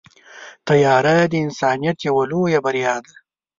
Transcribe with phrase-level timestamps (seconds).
[0.67, 3.13] طیاره د انسانیت یوه لویه بریا ده.